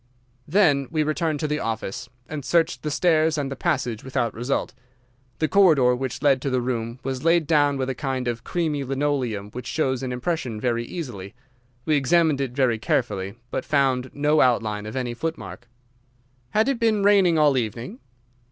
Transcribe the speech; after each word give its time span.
"Then 0.47 0.87
we 0.89 1.03
returned 1.03 1.39
to 1.41 1.47
the 1.47 1.59
office, 1.59 2.09
and 2.27 2.43
searched 2.43 2.81
the 2.81 2.89
stairs 2.89 3.37
and 3.37 3.51
the 3.51 3.55
passage 3.55 4.03
without 4.03 4.33
result. 4.33 4.73
The 5.37 5.47
corridor 5.47 5.95
which 5.95 6.23
led 6.23 6.41
to 6.41 6.49
the 6.49 6.59
room 6.59 6.99
was 7.03 7.23
laid 7.23 7.45
down 7.45 7.77
with 7.77 7.87
a 7.87 7.93
kind 7.93 8.27
of 8.27 8.43
creamy 8.43 8.83
linoleum 8.83 9.51
which 9.51 9.67
shows 9.67 10.01
an 10.01 10.11
impression 10.11 10.59
very 10.59 10.85
easily. 10.85 11.35
We 11.85 11.97
examined 11.97 12.41
it 12.41 12.53
very 12.53 12.79
carefully, 12.79 13.35
but 13.51 13.63
found 13.63 14.09
no 14.11 14.41
outline 14.41 14.87
of 14.87 14.95
any 14.95 15.13
footmark." 15.13 15.67
"Had 16.49 16.67
it 16.67 16.79
been 16.79 17.03
raining 17.03 17.37
all 17.37 17.55
evening?" 17.55 17.99